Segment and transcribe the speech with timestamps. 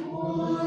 [0.00, 0.57] Love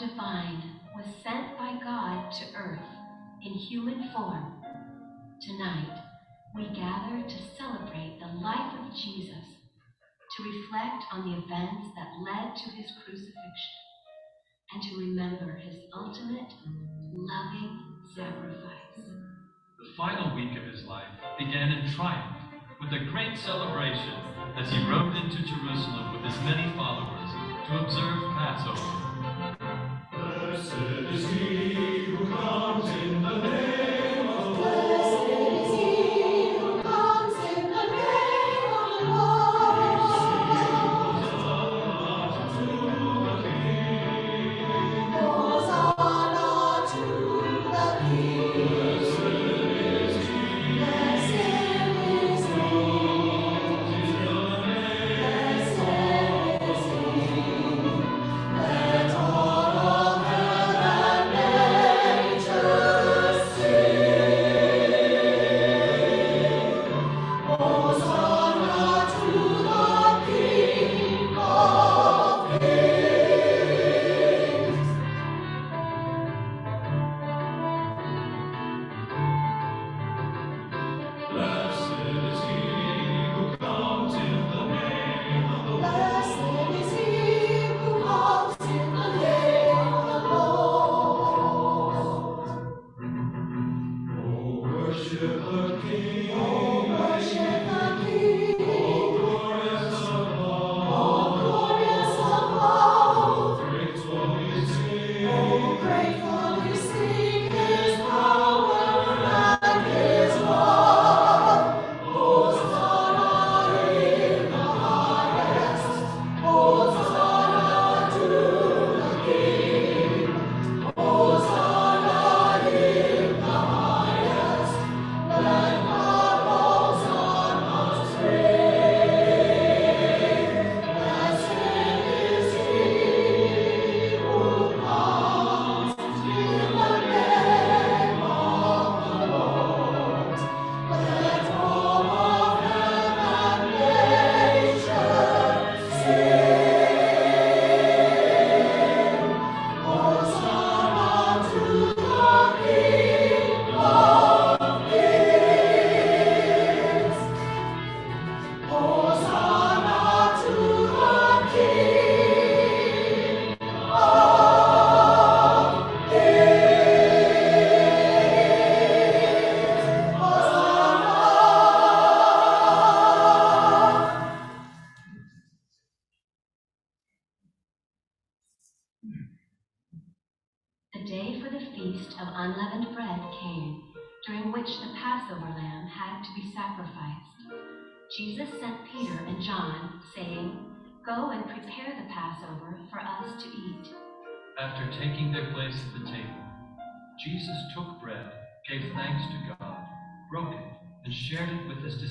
[0.00, 0.62] divine
[0.96, 2.88] was sent by God to earth
[3.44, 4.56] in human form.
[5.42, 5.92] Tonight,
[6.54, 9.44] we gather to celebrate the life of Jesus,
[10.36, 13.76] to reflect on the events that led to his crucifixion,
[14.72, 16.50] and to remember his ultimate,
[17.12, 17.84] loving
[18.16, 18.96] sacrifice.
[18.96, 22.38] The final week of his life began in triumph
[22.80, 24.16] with a great celebration
[24.56, 27.30] as he rode into Jerusalem with his many followers
[27.68, 29.09] to observe Passover.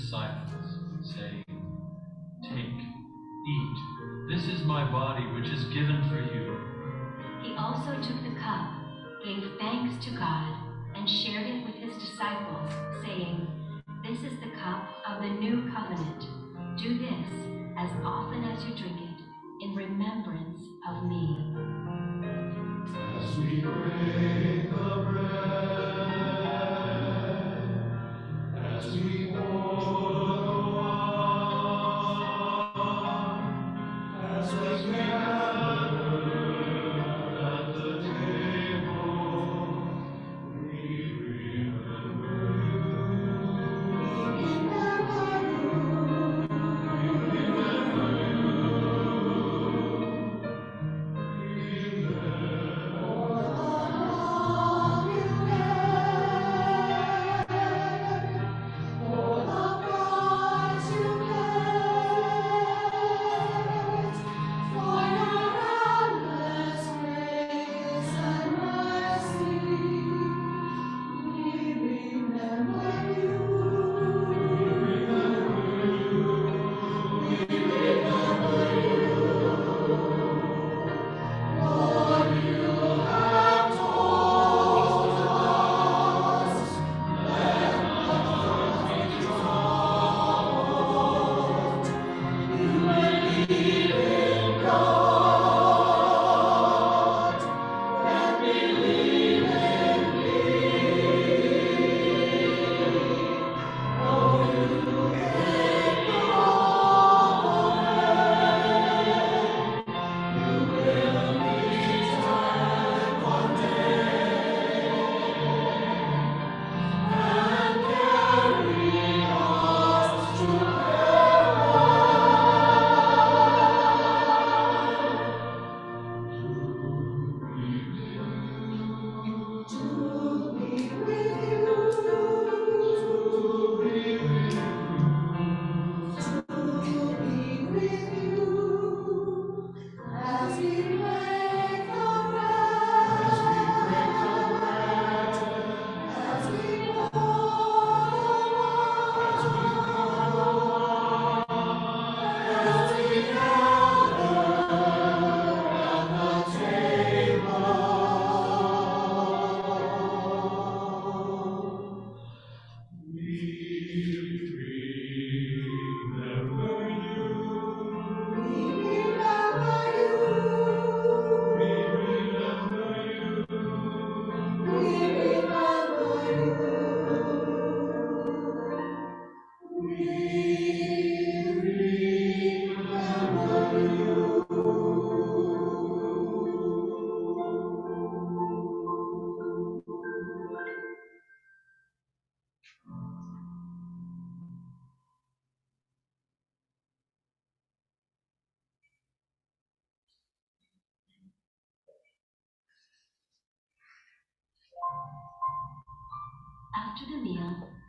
[0.10, 1.44] Disciples, saying,
[2.42, 2.82] Take,
[3.48, 3.78] eat,
[4.28, 6.58] this is my body which is given for you.
[7.44, 8.72] He also took the cup,
[9.24, 10.56] gave thanks to God,
[10.96, 12.72] and shared it with his disciples,
[13.06, 13.46] saying,
[14.04, 16.26] This is the cup of the new covenant.
[16.82, 17.30] Do this
[17.78, 20.60] as often as you drink it in remembrance
[20.90, 21.54] of me.
[23.16, 26.19] As we break the bread,
[28.80, 30.10] as we gather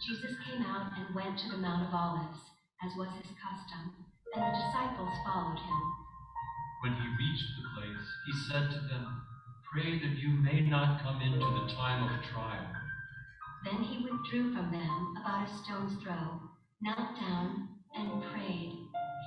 [0.00, 2.40] Jesus came out and went to the Mount of Olives,
[2.82, 3.92] as was his custom,
[4.32, 5.82] and the disciples followed him.
[6.80, 9.22] When he reached the place, he said to them,
[9.70, 12.66] Pray that you may not come into the time of trial.
[13.64, 16.40] Then he withdrew from them about a stone's throw,
[16.80, 18.72] knelt down, and prayed.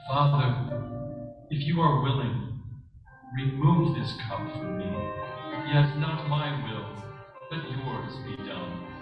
[0.09, 0.73] Father,
[1.51, 2.59] if you are willing,
[3.37, 4.89] remove this cup from me.
[5.71, 6.95] Yet not my will,
[7.51, 8.92] but yours be done.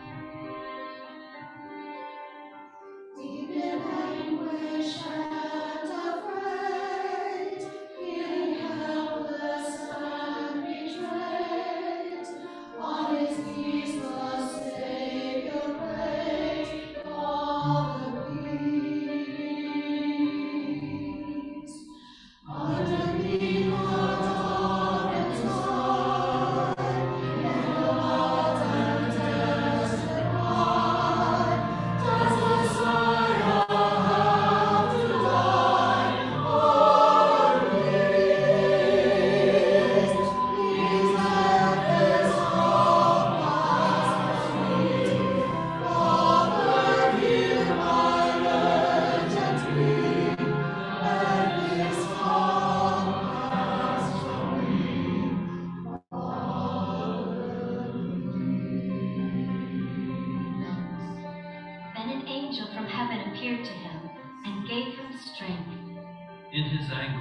[66.71, 67.20] His anguish,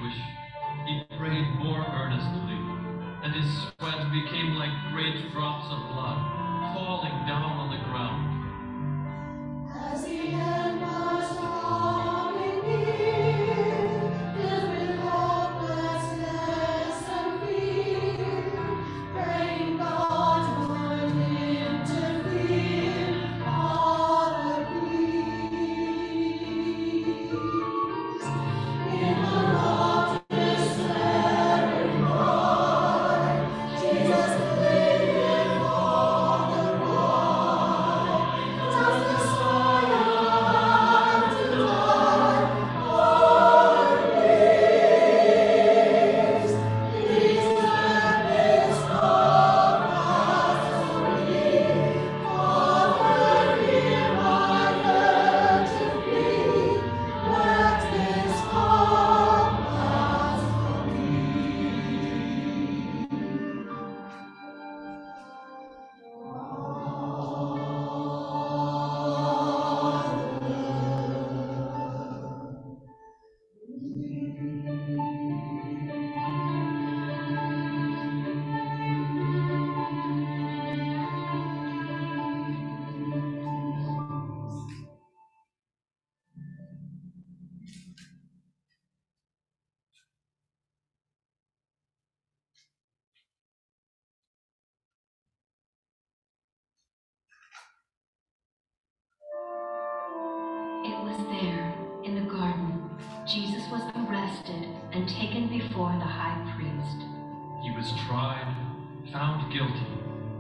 [109.20, 109.86] found guilty,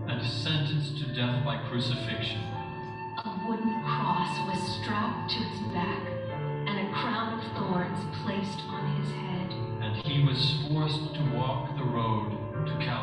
[0.08, 2.40] and sentenced to death by crucifixion.
[3.18, 6.00] A wooden cross was strapped to his back,
[6.64, 9.52] and a crown of thorns placed on his head.
[9.84, 12.32] And he was forced to walk the road
[12.64, 12.99] to Calvary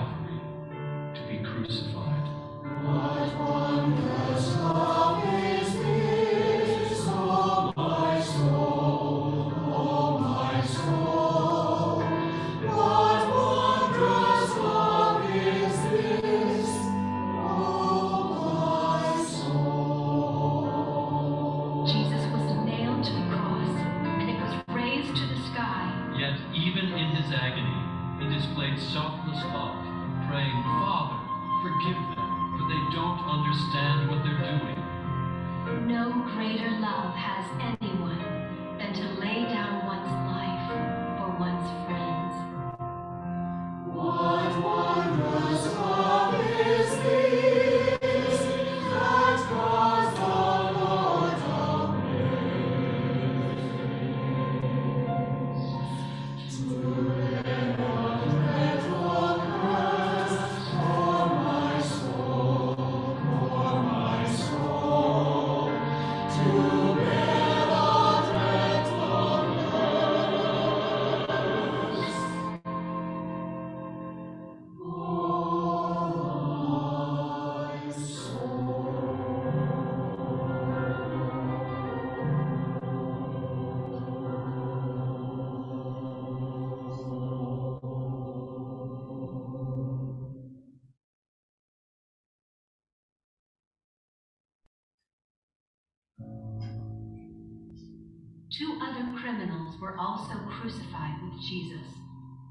[98.56, 101.86] Two other criminals were also crucified with Jesus,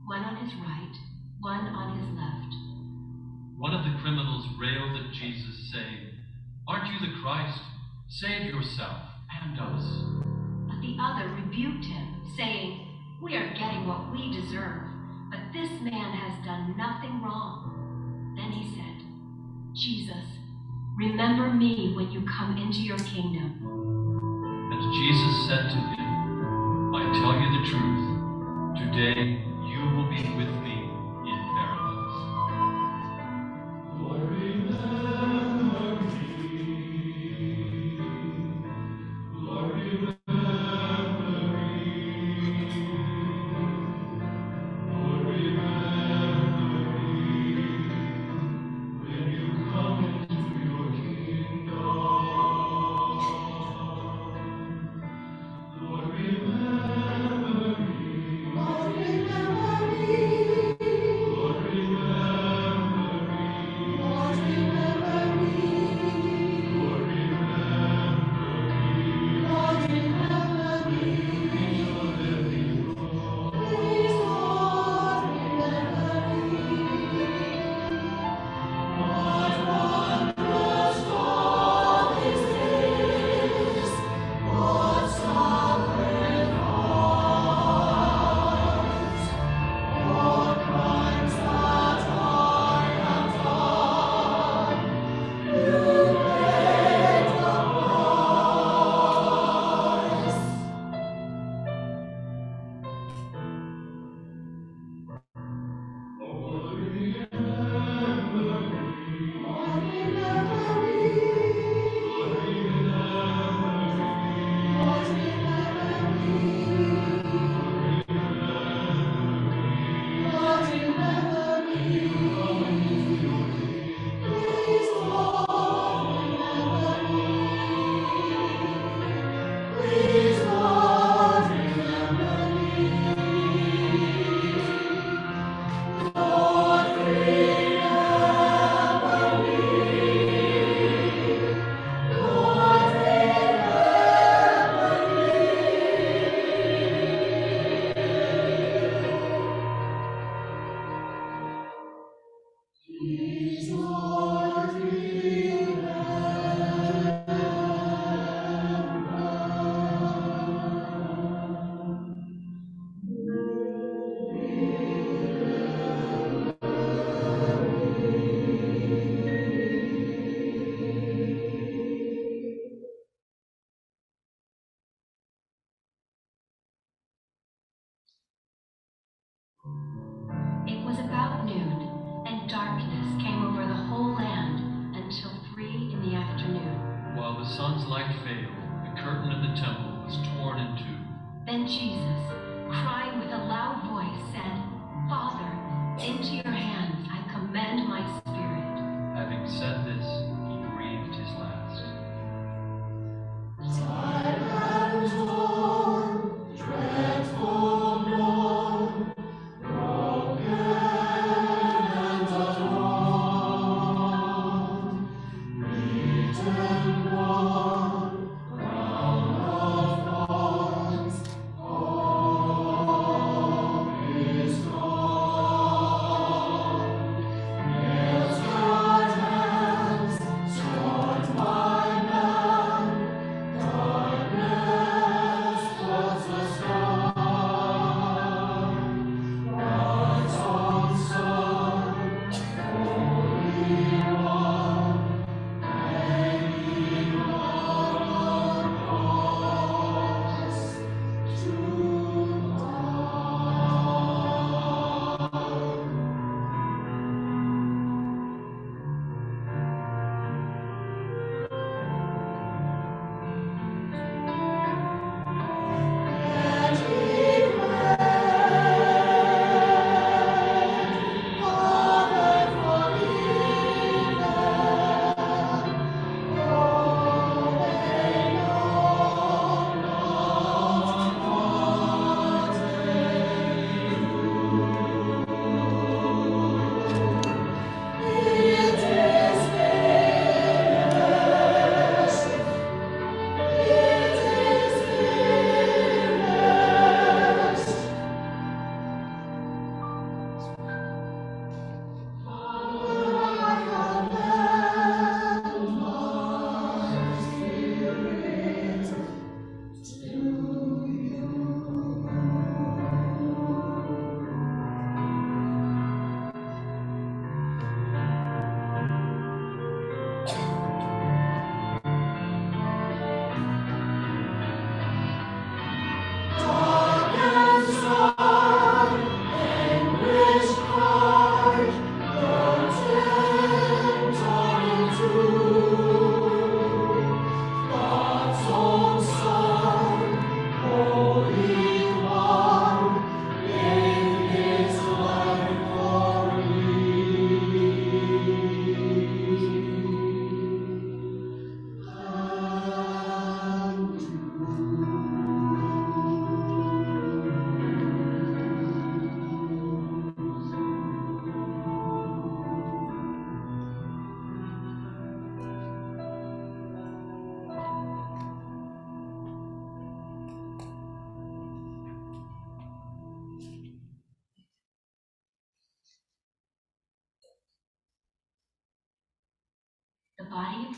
[0.05, 0.93] one on his right,
[1.41, 2.53] one on his left.
[3.57, 6.13] One of the criminals railed at Jesus, saying,
[6.69, 7.59] Aren't you the Christ?
[8.09, 9.09] Save yourself
[9.43, 9.85] and us.
[10.69, 14.85] But the other rebuked him, saying, We are getting what we deserve,
[15.31, 18.35] but this man has done nothing wrong.
[18.37, 19.01] Then he said,
[19.75, 20.29] Jesus,
[20.99, 24.06] remember me when you come into your kingdom.
[24.77, 28.05] And Jesus said to him, I tell you the truth,
[28.77, 30.76] today you will be with me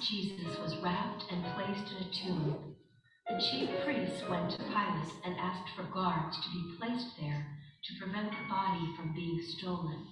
[0.01, 2.75] Jesus was wrapped and placed in a tomb.
[3.29, 7.47] The chief priests went to Pilate and asked for guards to be placed there
[7.85, 10.07] to prevent the body from being stolen.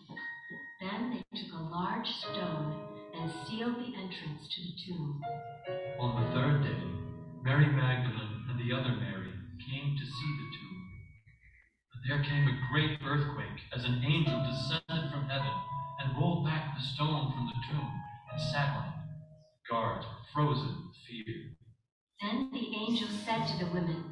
[0.81, 2.75] Then they took a large stone
[3.15, 5.23] and sealed the entrance to the tomb.
[6.01, 6.85] On the third day,
[7.43, 9.33] Mary Magdalene and the other Mary
[9.71, 10.83] came to see the tomb.
[11.93, 15.55] But there came a great earthquake as an angel descended from heaven
[16.01, 17.93] and rolled back the stone from the tomb
[18.33, 18.96] and sat on it.
[19.69, 21.35] Guards were frozen with fear.
[22.23, 24.05] Then the angel said to the women,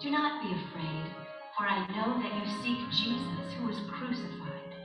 [0.00, 1.10] Do not be afraid,
[1.58, 4.76] for I know that you seek Jesus who was crucified.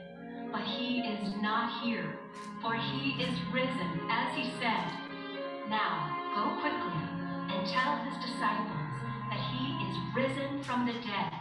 [0.51, 2.17] But he is not here,
[2.59, 4.89] for he is risen, as he said.
[5.69, 7.03] Now go quickly
[7.53, 8.97] and tell his disciples
[9.29, 11.33] that he is risen from the dead.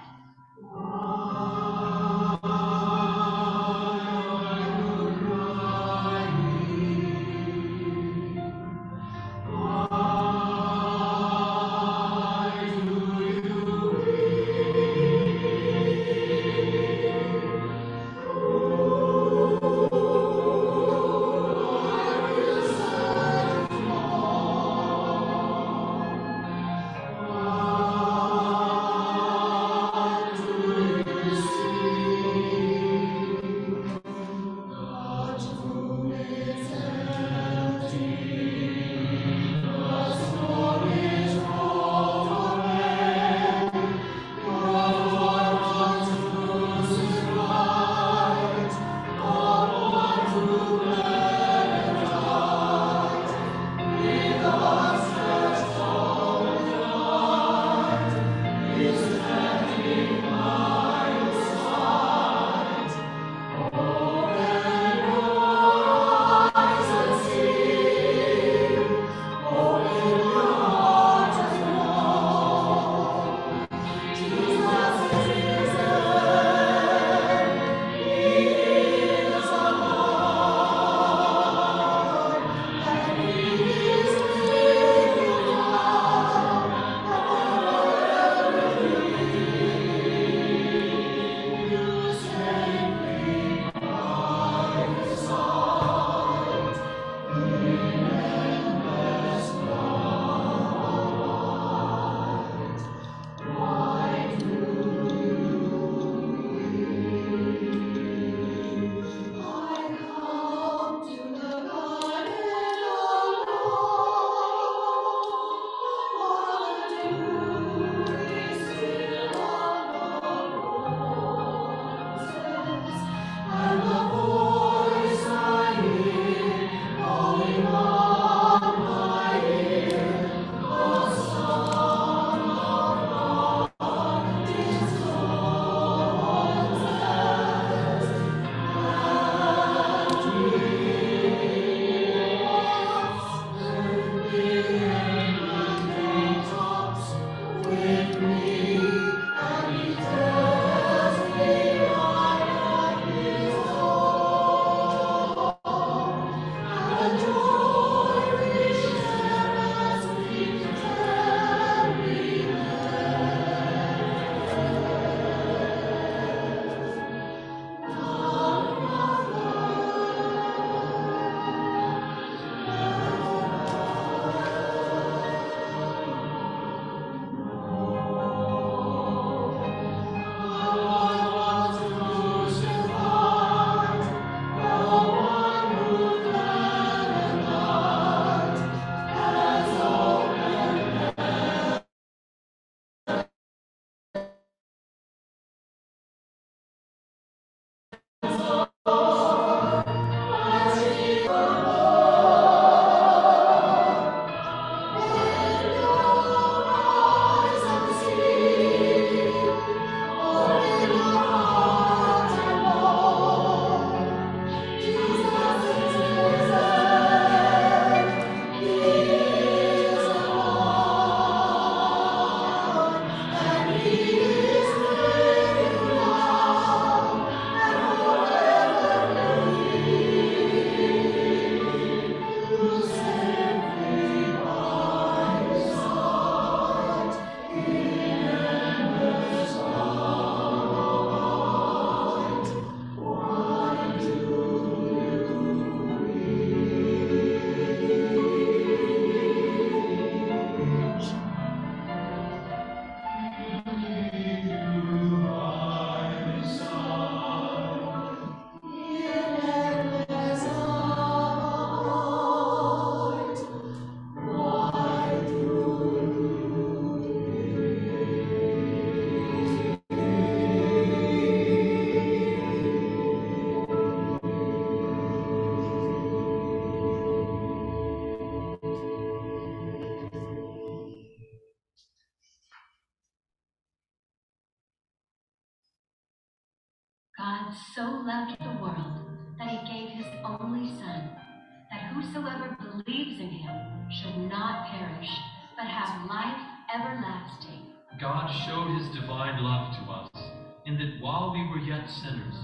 [301.89, 302.35] Sinners,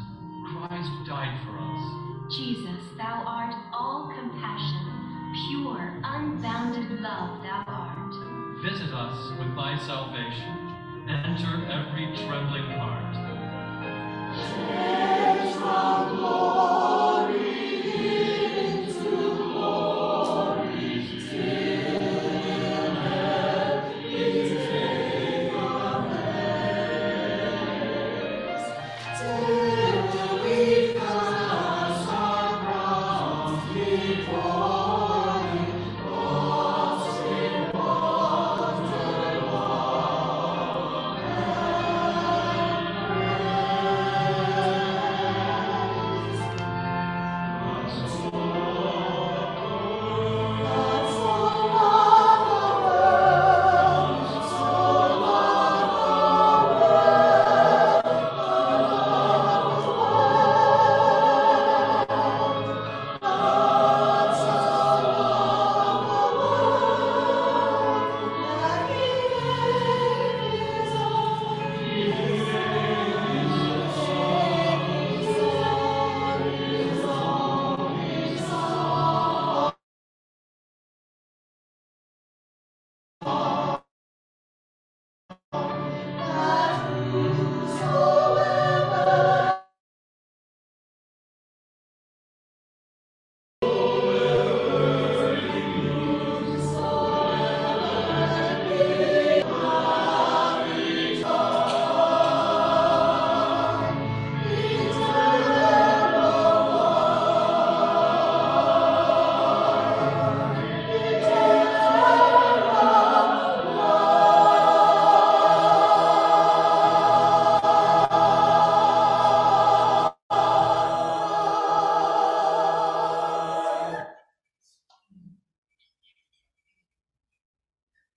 [0.53, 2.35] Christ died for us.
[2.35, 8.63] Jesus, thou art all compassion, pure, unbounded love thou art.
[8.63, 10.71] Visit us with thy salvation.
[11.09, 12.60] Enter every trembling